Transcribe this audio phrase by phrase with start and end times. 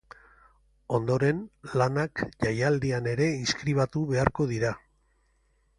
[0.99, 1.43] Ondoren,
[1.81, 4.75] lanak jaialdian ere inskribatu beharko dira.